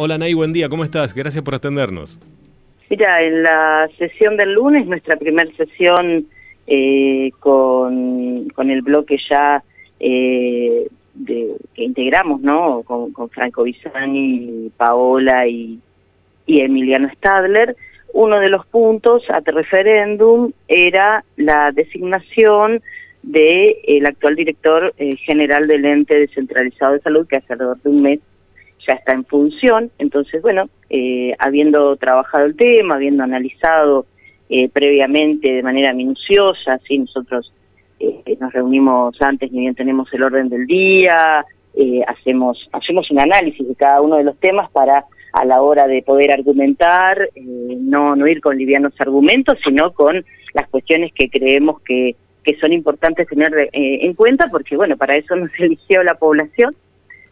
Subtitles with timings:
[0.00, 1.12] Hola Nay, buen día, ¿cómo estás?
[1.12, 2.20] Gracias por atendernos.
[2.88, 6.24] Mira, en la sesión del lunes, nuestra primera sesión
[6.68, 9.60] eh, con, el bloque ya
[9.98, 12.84] eh, de, que integramos, ¿no?
[12.84, 15.80] Con, con Franco Bisani, Paola y,
[16.46, 17.74] Emiliano Stadler,
[18.12, 22.82] uno de los puntos a referéndum era la designación
[23.24, 27.90] del el actual director eh, general del ente descentralizado de salud, que hace alrededor de
[27.90, 28.20] un mes
[28.88, 29.90] ya está en función.
[29.98, 34.06] Entonces, bueno, eh, habiendo trabajado el tema, habiendo analizado
[34.48, 37.52] eh, previamente de manera minuciosa, sí, nosotros
[38.40, 41.44] nos reunimos antes, ni bien tenemos el orden del día,
[42.06, 46.02] hacemos hacemos un análisis de cada uno de los temas para a la hora de
[46.02, 52.14] poder argumentar, no, no ir con livianos argumentos, sino con las cuestiones que creemos que
[52.48, 53.68] que son importantes tener eh,
[54.06, 56.74] en cuenta porque, bueno, para eso nos eligió la población,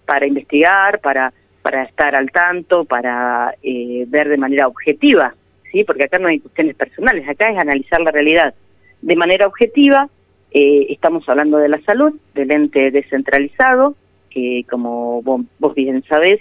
[0.04, 1.32] para investigar, para,
[1.66, 5.34] para estar al tanto, para eh, ver de manera objetiva,
[5.72, 5.82] ¿sí?
[5.82, 8.54] Porque acá no hay cuestiones personales, acá es analizar la realidad.
[9.02, 10.08] De manera objetiva,
[10.52, 13.96] eh, estamos hablando de la salud, del ente descentralizado,
[14.30, 16.40] que como vos, bien sabés,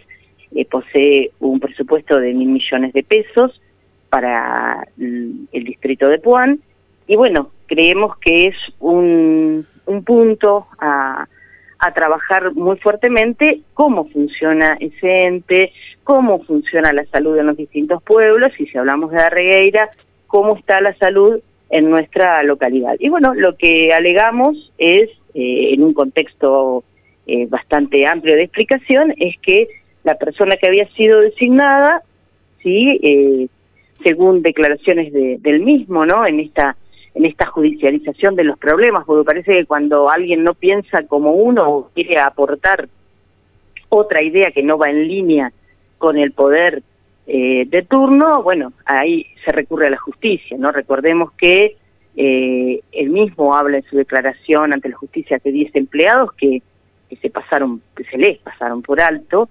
[0.70, 3.60] posee un presupuesto de mil millones de pesos
[4.12, 6.60] para el distrito de Puan,
[7.08, 11.28] y bueno, creemos que es un, un punto a,
[11.80, 15.72] a trabajar muy fuertemente cómo funciona ese ente,
[16.04, 19.90] cómo funciona la salud en los distintos pueblos y si hablamos de Arregueira,
[20.28, 22.96] cómo está la salud en nuestra localidad.
[23.00, 26.84] Y bueno, lo que alegamos es, eh, en un contexto
[27.28, 29.68] eh, bastante amplio de explicación, es que
[30.04, 32.02] la persona que había sido designada,
[32.62, 33.48] sí, eh,
[34.04, 36.26] según declaraciones de, del mismo, ¿no?
[36.26, 36.76] En esta
[37.16, 41.66] en esta judicialización de los problemas, porque parece que cuando alguien no piensa como uno
[41.66, 42.88] o quiere aportar
[43.90, 45.52] otra idea que no va en línea
[45.98, 46.84] con el poder
[47.28, 50.72] eh, de turno, bueno, ahí se recurre a la justicia, ¿no?
[50.72, 51.78] Recordemos que
[52.18, 56.62] eh, él mismo habla en su declaración ante la justicia de 10 empleados que,
[57.10, 59.50] que, se pasaron, que se les pasaron por alto,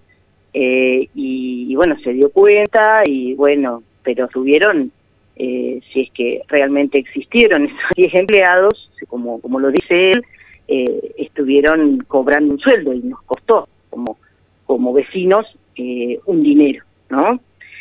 [0.56, 4.92] eh, y, bueno, se dio cuenta y bueno, pero tuvieron
[5.34, 5.81] eh,
[6.14, 10.25] que realmente existieron esos 10 empleados, como, como lo dice él,
[10.69, 14.16] eh, estuvieron cobrando un sueldo y nos costó como,
[14.64, 17.41] como vecinos eh, un dinero, ¿no?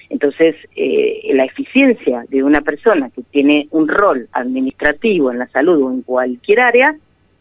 [0.10, 5.92] Entonces, la eficiencia de una persona que tiene un rol administrativo en la salud o
[5.92, 6.96] en cualquier área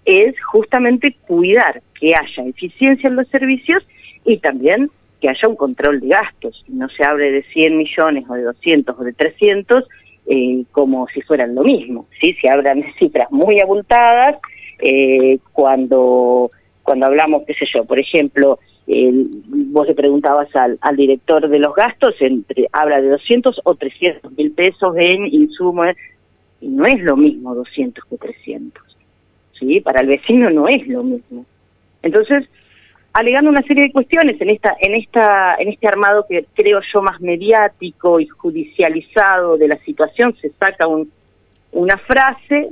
[0.05, 3.87] es justamente cuidar que haya eficiencia en los servicios
[4.25, 6.65] y también que haya un control de gastos.
[6.69, 9.85] No se hable de 100 millones o de 200 o de 300
[10.27, 12.35] eh, como si fueran lo mismo, ¿sí?
[12.41, 14.37] Se hablan de cifras muy abultadas
[14.79, 16.51] eh, cuando,
[16.83, 21.75] cuando hablamos, qué sé yo, por ejemplo, vos le preguntabas al, al director de los
[21.75, 25.87] gastos, entre, habla de 200 o 300 mil pesos en insumos,
[26.61, 28.83] y no es lo mismo 200 que 300,
[29.59, 29.81] ¿sí?
[29.81, 31.45] Para el vecino no es lo mismo.
[32.03, 32.49] Entonces,
[33.13, 37.03] alegando una serie de cuestiones en esta en esta en este armado que creo yo
[37.03, 41.11] más mediático y judicializado de la situación se saca un,
[41.73, 42.71] una frase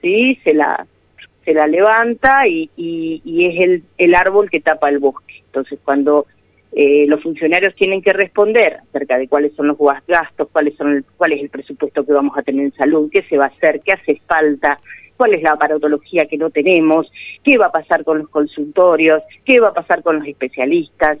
[0.00, 0.86] sí se la
[1.44, 5.42] se la levanta y, y, es el, el árbol que tapa el bosque.
[5.46, 6.26] Entonces cuando
[6.70, 11.04] eh, los funcionarios tienen que responder acerca de cuáles son los gastos cuáles son el,
[11.16, 13.80] cuál es el presupuesto que vamos a tener en salud qué se va a hacer
[13.84, 14.78] qué hace falta
[15.22, 17.08] cuál es la aparatología que no tenemos,
[17.44, 21.16] qué va a pasar con los consultorios, qué va a pasar con los especialistas.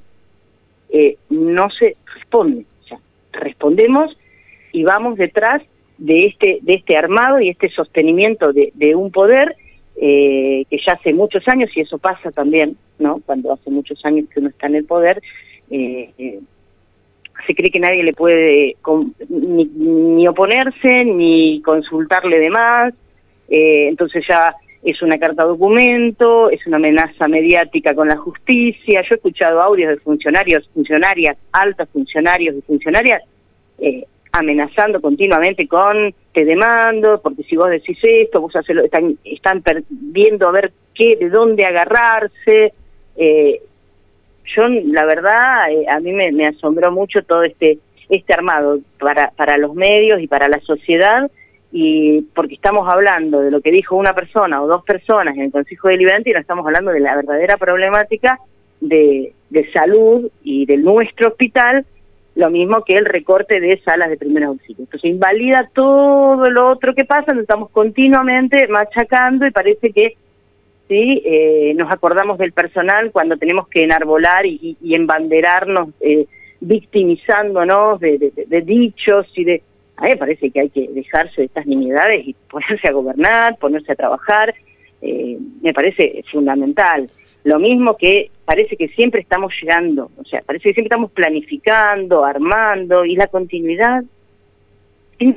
[0.90, 2.98] Eh, no se responde, o
[3.30, 4.10] respondemos
[4.72, 5.62] y vamos detrás
[5.98, 9.54] de este, de este armado y este sostenimiento de, de un poder
[9.94, 13.20] eh, que ya hace muchos años, y eso pasa también, ¿no?
[13.24, 15.22] Cuando hace muchos años que uno está en el poder,
[15.70, 16.40] eh,
[17.46, 18.76] se cree que nadie le puede
[19.28, 22.94] ni, ni, oponerse, ni consultarle de más,
[23.52, 29.02] eh, entonces ya es una carta documento, es una amenaza mediática con la justicia.
[29.02, 33.22] Yo he escuchado audios de funcionarios, funcionarias, altos funcionarios y funcionarias
[33.78, 39.62] eh, amenazando continuamente con te demando, porque si vos decís esto, vos haces están, están
[39.90, 42.72] viendo a ver qué, de dónde agarrarse.
[43.16, 43.60] Eh,
[44.56, 47.78] yo, la verdad, eh, a mí me, me asombró mucho todo este
[48.08, 51.30] este armado para, para los medios y para la sociedad
[51.72, 55.52] y porque estamos hablando de lo que dijo una persona o dos personas en el
[55.52, 58.38] Consejo Deliberante y no estamos hablando de la verdadera problemática
[58.80, 61.86] de, de salud y de nuestro hospital,
[62.34, 64.80] lo mismo que el recorte de salas de primeros auxilios.
[64.80, 70.16] Entonces invalida todo lo otro que pasa, nos estamos continuamente machacando y parece que
[70.88, 76.26] sí eh, nos acordamos del personal cuando tenemos que enarbolar y, y, embanderarnos eh,
[76.60, 79.62] victimizándonos de, de, dichos y de...
[79.96, 83.56] A mí me parece que hay que dejarse de estas nimiedades y ponerse a gobernar,
[83.58, 84.54] ponerse a trabajar,
[85.00, 87.06] eh, me parece fundamental.
[87.44, 92.24] Lo mismo que parece que siempre estamos llegando, o sea, parece que siempre estamos planificando,
[92.24, 94.04] armando, y la continuidad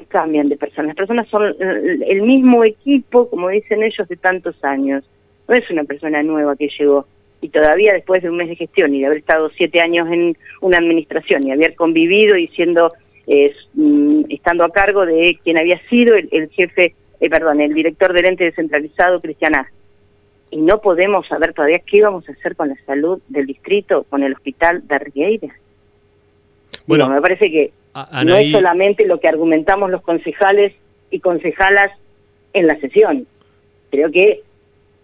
[0.08, 0.88] cambian de personas.
[0.88, 5.04] Las personas son el mismo equipo, como dicen ellos, de tantos años.
[5.48, 7.06] No es una persona nueva que llegó
[7.42, 10.36] y todavía después de un mes de gestión y de haber estado siete años en
[10.62, 12.94] una administración y haber convivido y siendo
[13.74, 18.26] mm, estando a cargo de quien había sido el, jefe, eh, perdón, el director del
[18.26, 19.54] ente descentralizado, Cristian
[20.52, 24.24] Y no podemos saber todavía qué vamos a hacer con la salud del distrito, con
[24.24, 25.56] el hospital de Argueira.
[26.88, 27.72] Bueno, me parece que
[28.26, 30.74] no es solamente lo que argumentamos los concejales
[31.10, 31.92] y concejalas
[32.54, 33.26] en la sesión.
[33.90, 34.42] Creo que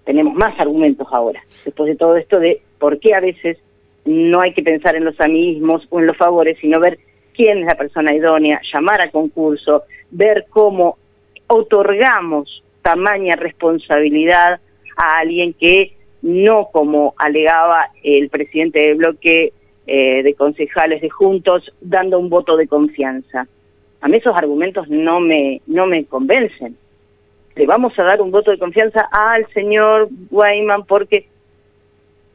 [0.04, 3.58] tenemos más argumentos ahora, después de todo esto de por qué a veces
[4.06, 7.00] no hay que pensar en los amiguismos o en los favores, sino ver
[7.36, 10.98] quién es la persona idónea, llamar a concurso, ver cómo
[11.48, 14.60] otorgamos tamaña responsabilidad
[14.98, 19.54] a alguien que no como alegaba el presidente del bloque
[19.88, 23.48] eh, de concejales de Juntos, dando un voto de confianza.
[24.02, 26.76] A mí esos argumentos no me, no me convencen
[27.56, 31.28] le vamos a dar un voto de confianza al señor Weyman porque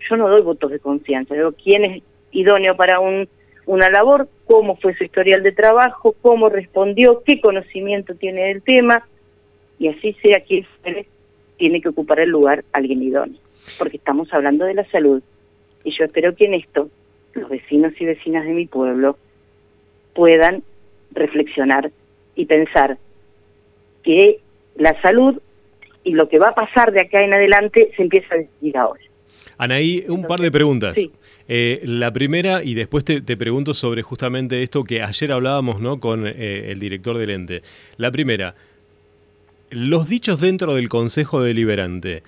[0.09, 2.03] yo no doy votos de confianza, digo quién es
[2.33, 3.29] idóneo para un,
[3.67, 9.07] una labor, cómo fue su historial de trabajo, cómo respondió, qué conocimiento tiene del tema,
[9.79, 10.67] y así sea quien
[11.59, 13.39] tiene que ocupar el lugar alguien idóneo,
[13.79, 15.23] porque estamos hablando de la salud,
[15.85, 16.89] y yo espero que en esto
[17.35, 19.19] los vecinos y vecinas de mi pueblo
[20.15, 20.63] puedan
[21.13, 21.91] reflexionar
[22.35, 22.99] y pensar
[24.03, 24.39] que
[24.77, 25.41] la salud
[26.05, 29.01] y lo que va a pasar de acá en adelante se empieza a decidir ahora.
[29.59, 30.97] Anaí, un par de preguntas.
[31.49, 36.01] Eh, la primera, y después te, pregunto sobre justamente esto que ayer hablábamos ¿no?
[36.01, 37.63] con eh, el director del ente.
[37.97, 38.55] La primera,
[39.71, 42.25] los dichos dentro del Consejo Deliberante,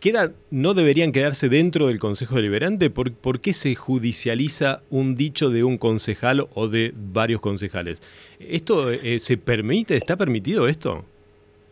[0.00, 2.90] queda, ¿no deberían quedarse dentro del Consejo Deliberante?
[2.90, 8.02] ¿Por, ¿Por, qué se judicializa un dicho de un concejal o de varios concejales?
[8.38, 9.96] ¿Esto eh, se permite?
[9.96, 11.04] ¿Está permitido esto?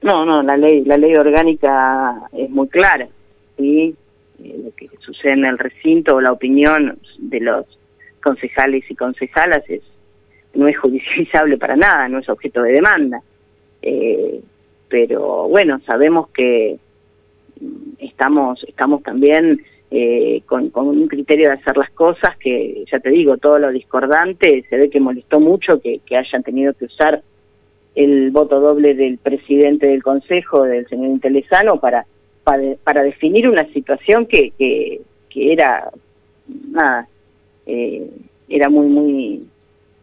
[0.00, 3.08] No, no, la ley, la ley orgánica es muy clara,
[3.56, 3.94] ¿sí?
[4.43, 7.67] Eh, lo que sucede en el recinto o la opinión de los
[8.23, 9.82] concejales y concejalas es
[10.55, 13.20] no es judicializable para nada, no es objeto de demanda.
[13.82, 14.40] Eh,
[14.88, 16.79] pero bueno, sabemos que
[17.99, 23.11] estamos estamos también eh, con, con, un criterio de hacer las cosas que, ya te
[23.11, 27.23] digo, todo lo discordante, se ve que molestó mucho que, que hayan tenido que usar
[27.94, 32.05] el voto doble del presidente del Consejo, del señor Intelesano, para,
[32.84, 35.02] para, definir una situación que, que,
[35.52, 35.90] era,
[36.70, 37.06] nada,
[37.66, 38.08] eh,
[38.48, 39.46] era muy, muy,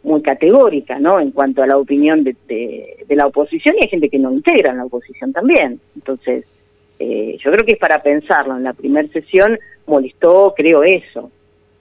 [0.03, 1.19] muy categórica, ¿no?
[1.19, 4.71] En cuanto a la opinión de, de, la oposición, y hay gente que no integra
[4.71, 5.79] en la oposición también.
[5.95, 6.45] Entonces,
[6.99, 8.55] eh, yo creo que es para pensarlo.
[8.55, 11.31] En la primera sesión molestó, creo, eso.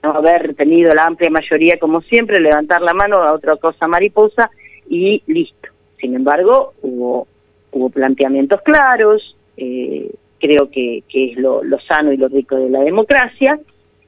[0.03, 4.49] No haber tenido la amplia mayoría, como siempre, levantar la mano a otra cosa mariposa
[4.89, 5.69] y listo.
[5.99, 7.27] Sin embargo, hubo,
[7.71, 12.81] hubo planteamientos claros, eh, creo que, que es lo, sano y lo rico de la
[12.81, 13.59] democracia,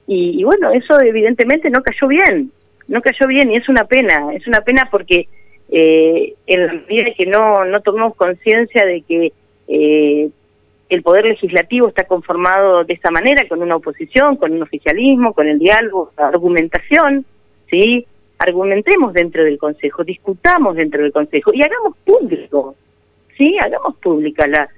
[0.10, 2.52] y, bueno, eso evidentemente no cayó bien,
[2.88, 5.28] no cayó bien y es una pena, es una pena porque
[5.70, 9.34] eh, en la medida que no, no tomamos conciencia de que
[9.68, 10.30] eh,
[10.88, 15.48] el poder legislativo está conformado de esta manera, con una oposición, con un oficialismo, con
[15.48, 17.26] el diálogo, la argumentación,
[17.70, 18.06] ¿sí?
[18.40, 22.76] argumentemos dentro del Consejo, discutamos dentro del Consejo y hagamos público,
[23.38, 23.58] ¿sí?
[23.62, 24.70] Hagamos pública la,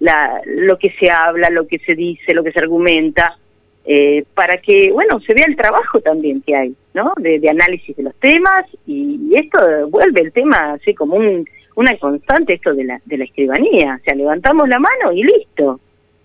[0.00, 3.38] la, lo que se habla, lo que se dice, lo que se argumenta,
[3.84, 7.12] eh, para que, bueno, se vea el trabajo también que hay, ¿no?
[7.18, 12.54] De, análisis de los temas y, esto vuelve el tema así como un, una constante,
[12.54, 15.80] esto de la, de la escribanía, o sea, levantamos la mano y listo.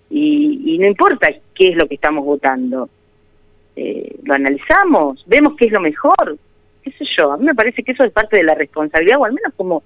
[0.10, 2.90] Y, y no importa qué es lo que estamos votando.
[3.76, 6.38] Eh, lo analizamos, vemos qué es lo mejor,
[6.84, 9.26] qué sé yo, a mí me parece que eso es parte de la responsabilidad, o
[9.26, 9.84] al menos como,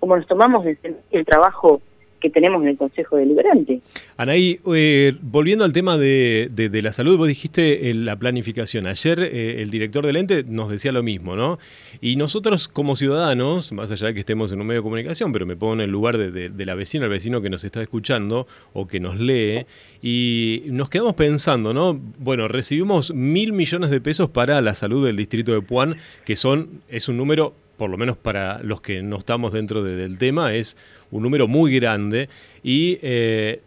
[0.00, 0.78] como nos tomamos el,
[1.10, 1.80] el trabajo
[2.24, 3.82] que tenemos en el Consejo Deliberante.
[4.16, 8.86] Anaí, eh, volviendo al tema de, de, la salud, vos dijiste eh, la planificación.
[8.86, 11.58] Ayer eh, el director del ente nos decía lo mismo, ¿no?
[12.00, 15.44] Y nosotros como ciudadanos, más allá de que estemos en un medio de comunicación, pero
[15.44, 18.46] me pongo en el lugar de, de la vecina, el vecino que nos está escuchando
[18.72, 19.66] o que nos lee,
[20.00, 22.00] y nos quedamos pensando, ¿no?
[22.18, 26.80] Bueno, recibimos mil millones de pesos para la salud del distrito de Puan, que son,
[26.88, 30.76] es un número por lo menos para los que no estamos dentro del tema, es
[31.10, 32.28] un número muy grande.
[32.62, 33.62] Y eh,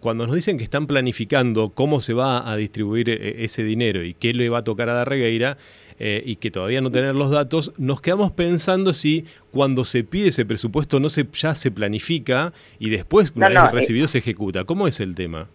[0.00, 4.14] cuando nos dicen que están planificando cómo se va a distribuir eh, ese dinero y
[4.14, 5.58] qué le va a tocar a Darregueira,
[6.04, 10.28] eh, y que todavía no tener los datos, nos quedamos pensando si cuando se pide
[10.28, 14.64] ese presupuesto no se ya se planifica y después, una vez recibido, se ejecuta.
[14.64, 15.48] ¿Cómo es el tema?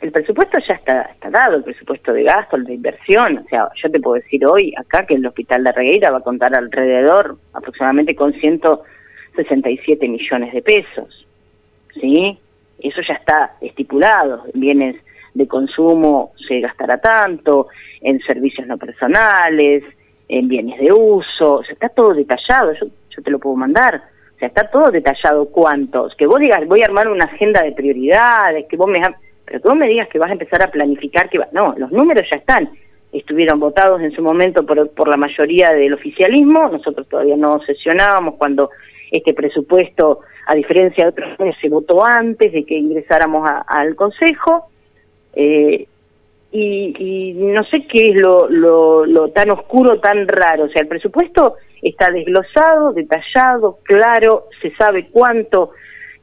[0.00, 3.38] El presupuesto ya está, está dado, el presupuesto de gasto, el de inversión.
[3.38, 6.22] O sea, yo te puedo decir hoy acá que el hospital de Regueira va a
[6.22, 11.26] contar alrededor aproximadamente con 167 millones de pesos.
[12.00, 12.38] ¿Sí?
[12.78, 14.44] Eso ya está estipulado.
[14.54, 14.96] En bienes
[15.34, 17.66] de consumo se gastará tanto,
[18.00, 19.82] en servicios no personales,
[20.28, 21.54] en bienes de uso.
[21.54, 22.72] O sea, está todo detallado.
[22.74, 24.00] Yo, yo te lo puedo mandar.
[24.36, 26.14] O sea, está todo detallado cuántos.
[26.14, 29.00] Que vos digas, voy a armar una agenda de prioridades, que vos me
[29.48, 31.90] pero que vos me digas que vas a empezar a planificar que va, no, los
[31.90, 32.68] números ya están.
[33.10, 38.34] Estuvieron votados en su momento por, por la mayoría del oficialismo, nosotros todavía no sesionábamos
[38.36, 38.70] cuando
[39.10, 44.68] este presupuesto, a diferencia de otros se votó antes de que ingresáramos al Consejo.
[45.32, 45.86] Eh,
[46.50, 50.64] y, y, no sé qué es lo, lo, lo, tan oscuro, tan raro.
[50.64, 55.72] O sea, el presupuesto está desglosado, detallado, claro, se sabe cuánto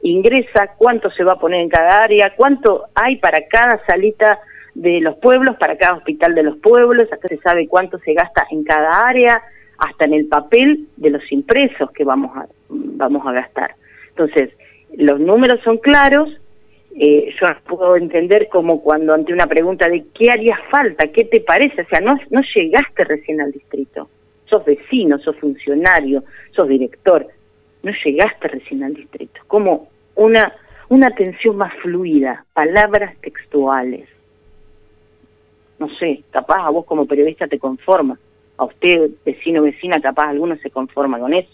[0.02, 4.38] ingresa, cuánto se va a poner en cada área, cuánto hay para cada salita
[4.74, 8.46] de los pueblos, para cada hospital de los pueblos, acá se sabe cuánto se gasta
[8.50, 9.42] en cada área,
[9.78, 13.74] hasta en el papel de los impresos que vamos a, vamos a gastar.
[14.10, 14.50] Entonces,
[14.96, 16.28] los números son claros,
[16.98, 21.40] eh, yo puedo entender como cuando ante una pregunta de qué haría falta, qué te
[21.40, 24.08] parece, o sea, no, no llegaste recién al distrito,
[24.46, 27.26] sos vecino, sos funcionario, sos director,
[27.86, 30.52] no llegaste recién al distrito, como una,
[30.88, 34.08] una atención más fluida, palabras textuales.
[35.78, 38.18] No sé, capaz a vos como periodista te conforma,
[38.56, 41.50] a usted, vecino vecina, capaz alguno se conforma con eso.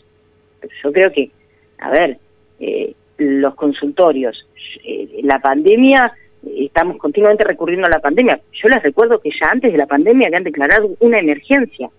[0.59, 1.31] Pero yo creo que,
[1.79, 2.17] a ver,
[2.61, 4.47] eh, los consultorios,
[4.85, 6.15] eh, la pandemia,
[6.47, 8.41] estamos continuamente recurriendo a la pandemia.
[8.53, 11.91] Yo les recuerdo que ya antes de la pandemia habían declarado una emergencia,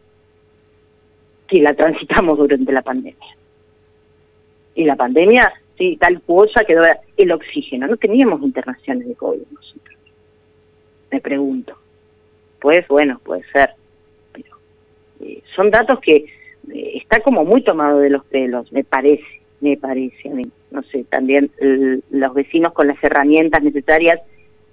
[1.48, 3.43] que la transitamos durante la pandemia.
[4.76, 6.84] Y la pandemia sí, tal cosa quedó
[7.18, 7.88] el oxígeno.
[7.88, 9.98] No teníamos internaciones de COVID nosotros.
[11.12, 11.78] Me pregunto.
[12.60, 13.72] Pues bueno, puede ser.
[14.32, 14.56] Pero
[15.22, 16.26] eh, son datos que
[16.74, 20.44] eh, está como muy tomado de los pelos, me parece, me parece a mí.
[20.72, 21.52] No sé, también
[22.10, 24.22] los vecinos con las herramientas necesarias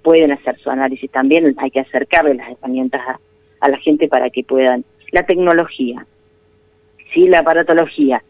[0.01, 3.19] pueden hacer su análisis también, hay que acercarle las herramientas a,
[3.59, 4.83] a la gente para que puedan.
[5.11, 6.07] La tecnología,
[7.13, 8.23] sí, la aparatología.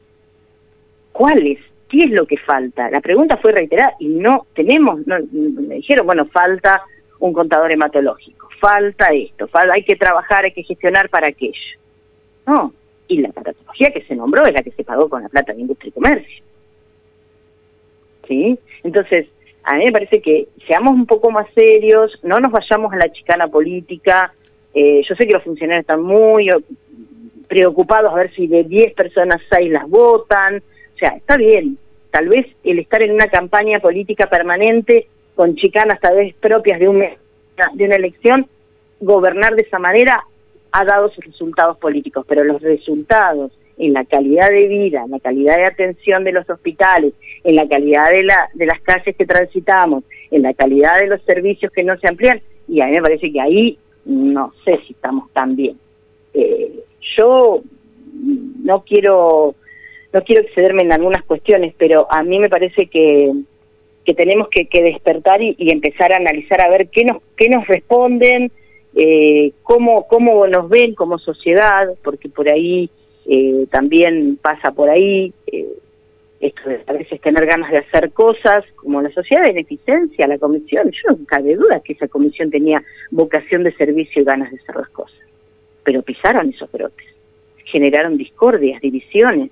[1.12, 1.60] ¿Cuáles
[1.91, 2.89] ¿Qué es lo que falta?
[2.89, 6.82] La pregunta fue reiterada y no tenemos, no, me dijeron, bueno, falta
[7.20, 11.77] un contador hematológico, falta esto, hay que trabajar, hay que gestionar para aquello.
[12.48, 12.74] No,
[13.10, 15.60] y la patología que se nombró es la que se pagó con la plata de
[15.60, 16.44] industria y comercio.
[18.25, 18.58] ¿Sí?
[18.84, 19.27] Entonces,
[19.63, 23.12] a mí me parece que seamos un poco más serios, no nos vayamos a la
[23.12, 24.34] chicana política.
[24.74, 26.50] Eh, yo sé que los funcionarios están muy
[27.50, 30.63] preocupados a ver si de 10 personas 6 las votan,
[31.01, 31.77] sea, está bien,
[32.12, 36.88] tal vez el estar en una campaña política permanente con chicanas tal vez propias de,
[36.88, 38.48] un, de una elección,
[39.00, 40.24] gobernar de esa manera
[40.72, 45.20] ha dado sus resultados políticos, pero los resultados en la calidad de vida, en la
[45.20, 49.25] calidad de atención de los hospitales, en la calidad de, la, de las calles que
[49.25, 53.01] transitamos, en la calidad de los servicios que no se amplían, y a mí me
[53.01, 55.77] parece que ahí no sé si estamos tan bien.
[56.34, 56.84] Eh,
[57.17, 57.62] yo
[58.63, 59.55] no quiero
[60.13, 63.32] no quiero excederme en algunas cuestiones, pero a mí me parece que,
[64.06, 68.51] que tenemos que, despertar y, empezar a analizar a ver qué nos, qué nos responden,
[68.96, 72.89] eh, cómo, cómo nos ven como sociedad, porque por ahí
[73.25, 75.68] eh, también pasa por ahí eh,
[76.41, 80.39] esto de a veces tener ganas de hacer cosas, como la sociedad de beneficencia, la
[80.39, 84.58] comisión, yo no cabe duda que esa comisión tenía vocación de servicio y ganas de
[84.58, 85.20] hacer las cosas,
[85.84, 87.08] pero pisaron esos brotes,
[87.65, 89.51] generaron discordias, divisiones,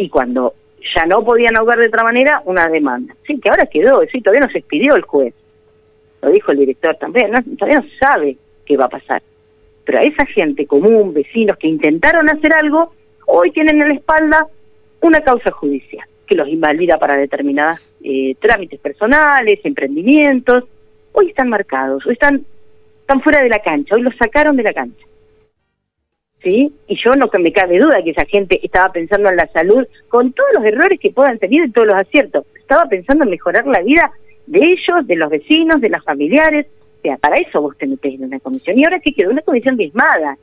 [0.00, 0.54] y cuando
[0.96, 3.14] ya no podían ahogar de otra manera, una demanda.
[3.26, 5.34] Sí, que ahora quedó, sí, todavía no se expidió el juez.
[6.22, 9.22] Lo dijo el director también, todavía no sabe qué va a pasar.
[9.84, 12.94] Pero a esa gente común, vecinos que intentaron hacer algo,
[13.26, 14.46] hoy tienen en la espalda
[15.02, 20.64] una causa judicial que los invalida para determinadas eh, trámites personales, emprendimientos.
[21.12, 22.42] Hoy están marcados, hoy están,
[23.00, 25.04] están fuera de la cancha, hoy los sacaron de la cancha.
[26.42, 26.72] ¿Sí?
[26.86, 30.32] Y yo no me cabe duda que esa gente estaba pensando en la salud con
[30.32, 32.46] todos los errores que puedan tener y todos los aciertos.
[32.54, 34.10] Estaba pensando en mejorar la vida
[34.46, 36.66] de ellos, de los vecinos, de las familiares.
[36.98, 38.78] O sea, para eso vos te metés en una comisión.
[38.78, 40.36] Y ahora que quedó una comisión diezmada,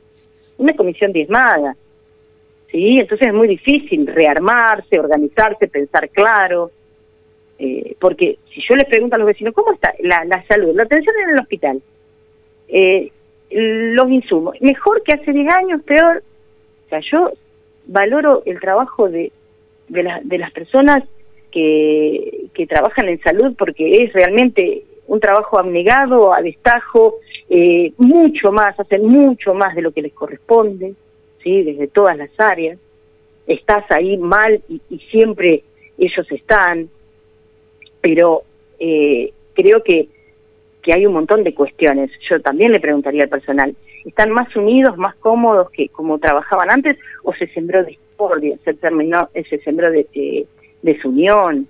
[0.58, 1.76] una comisión diezmada.
[2.70, 2.98] ¿Sí?
[2.98, 6.70] Entonces es muy difícil rearmarse, organizarse, pensar claro.
[7.58, 10.84] Eh, porque si yo les pregunto a los vecinos, ¿cómo está la, la salud, la
[10.84, 11.82] atención en el hospital?
[12.68, 13.10] Eh,
[13.50, 16.22] los insumos, mejor que hace 10 años, peor.
[16.86, 17.30] O sea, yo
[17.86, 19.32] valoro el trabajo de,
[19.88, 21.02] de, de las personas
[21.50, 27.16] que, que trabajan en salud porque es realmente un trabajo abnegado, a destajo,
[27.48, 30.94] eh, mucho más, hacen mucho más de lo que les corresponde,
[31.42, 31.62] ¿sí?
[31.62, 32.78] desde todas las áreas.
[33.46, 35.64] Estás ahí mal y, y siempre
[35.96, 36.90] ellos están,
[38.02, 38.42] pero
[38.78, 40.08] eh, creo que,
[40.88, 42.10] que hay un montón de cuestiones.
[42.30, 43.76] Yo también le preguntaría al personal,
[44.06, 49.28] ¿están más unidos, más cómodos que como trabajaban antes o se sembró discordia, se terminó,
[49.34, 50.46] se sembró de,
[50.80, 51.68] desunión?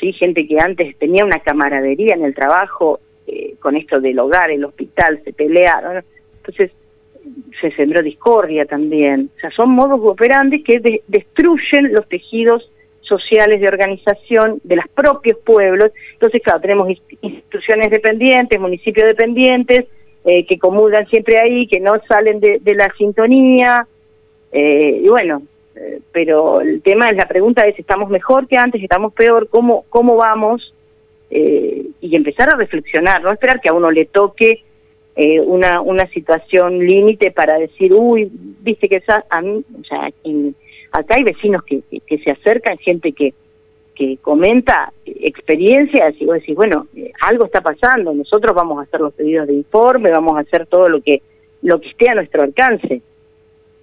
[0.00, 0.12] ¿Sí?
[0.14, 2.98] Gente que antes tenía una camaradería en el trabajo,
[3.28, 6.02] eh, con esto del hogar, el hospital, se pelearon.
[6.38, 6.72] Entonces,
[7.60, 9.30] se sembró discordia también.
[9.36, 12.72] O sea, son modos operantes que destruyen los tejidos
[13.10, 15.90] sociales de organización de los propios pueblos.
[16.12, 16.88] Entonces, claro, tenemos
[17.20, 19.86] instituciones dependientes, municipios dependientes,
[20.24, 23.86] eh, que comulgan siempre ahí, que no salen de, la sintonía.
[24.52, 25.42] Eh, y bueno,
[25.74, 28.82] eh, pero el tema es, la pregunta es, ¿estamos mejor que antes?
[28.82, 29.48] ¿Estamos peor?
[29.48, 30.74] ¿Cómo, cómo vamos?
[31.32, 34.64] y empezar a reflexionar, no esperar que a uno le toque
[35.46, 40.56] una, una situación límite para decir, uy, viste que esa, a mí, o sea, en,
[40.92, 43.34] acá hay vecinos que, se acercan, gente que,
[43.94, 49.00] que comenta experiencias y vos decís, bueno, eh, algo está pasando, nosotros vamos a hacer
[49.00, 51.22] los pedidos de informe, vamos a hacer todo lo que,
[51.62, 53.02] lo que esté a nuestro alcance,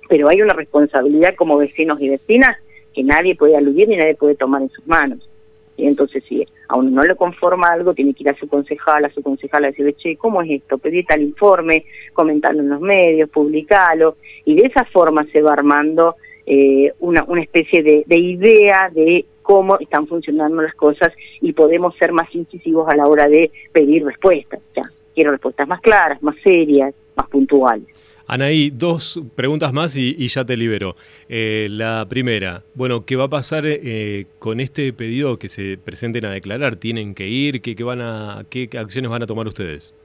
[0.09, 2.57] pero hay una responsabilidad como vecinos y vecinas
[2.93, 5.27] que nadie puede aludir ni nadie puede tomar en sus manos.
[5.75, 9.05] Y entonces, si a uno no le conforma algo, tiene que ir a su concejal,
[9.05, 10.79] a su concejal a decirle, che, ¿cómo es esto?
[10.79, 16.15] Pedí tal informe, comentarlo en los medios, publicalo, y de esa forma se va armando
[16.47, 21.95] eh, una, una especie de, de idea de cómo están funcionando las cosas y podemos
[21.97, 24.61] ser más incisivos a la hora de pedir respuestas.
[24.75, 27.87] Ya, quiero respuestas más claras, más serias, más puntuales.
[28.27, 30.95] Anaí, dos preguntas más y, ya te libero.
[31.29, 36.25] Eh, la primera, bueno, ¿qué va a pasar eh, con este pedido que se presenten
[36.25, 36.75] a declarar?
[36.75, 37.61] ¿Tienen que ir?
[37.61, 39.95] ¿Qué, qué, van a, ¿Qué acciones van a tomar ustedes?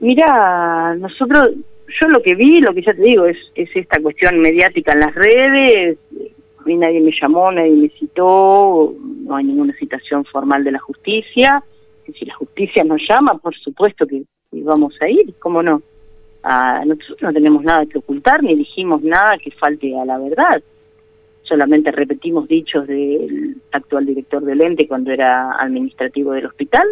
[0.00, 1.50] Mira, nosotros
[2.00, 5.00] yo lo que vi, lo que ya te digo, es, es esta cuestión mediática en
[5.00, 5.98] las redes.
[6.58, 10.78] A mí nadie me llamó, nadie me citó, no hay ninguna citación formal de la
[10.78, 11.62] justicia.
[12.06, 15.82] Y si la justicia nos llama, por supuesto que, vamos a ir, ¿cómo no?
[16.42, 20.62] Ah, nosotros no tenemos nada que ocultar, ni dijimos nada que falte a la verdad.
[21.42, 26.86] Solamente repetimos dichos del actual director del ente cuando era administrativo del hospital,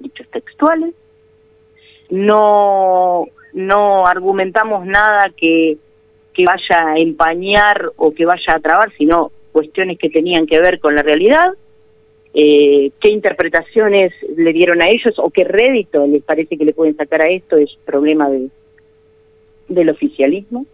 [0.00, 0.94] dichos textuales.
[2.10, 5.78] No no argumentamos nada que,
[6.34, 10.80] que vaya a empañar o que vaya a trabar, sino cuestiones que tenían que ver
[10.80, 11.54] con la realidad,
[12.34, 16.96] eh, qué interpretaciones le dieron a ellos o qué rédito les parece que le pueden
[16.96, 18.48] sacar a esto es problema de,
[19.68, 20.66] del oficialismo.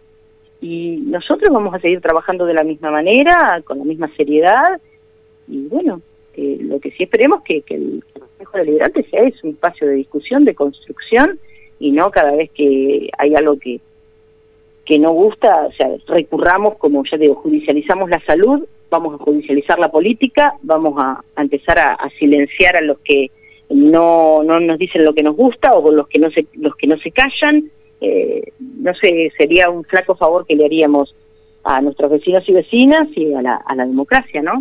[0.59, 4.79] Y nosotros vamos a seguir trabajando de la misma manera, con la misma seriedad,
[5.47, 6.01] y bueno,
[6.35, 9.95] eh, lo que sí esperemos que, que el Consejo Deliberante sea es un espacio de
[9.95, 11.39] discusión, de construcción,
[11.81, 13.79] y no cada vez que hay algo que,
[14.85, 19.79] que no gusta, o sea, recurramos, como ya digo, judicializamos la salud, vamos a judicializar
[19.79, 23.31] la política, vamos a, empezar a, silenciar a los que
[23.71, 26.85] no, no nos dicen lo que nos gusta o los que no se, los que
[26.85, 27.71] no se callan.
[27.99, 31.15] Eh, no sé, sería un flaco favor que le haríamos
[31.63, 34.53] a nuestros vecinos y vecinas y a la, a la democracia, ¿no?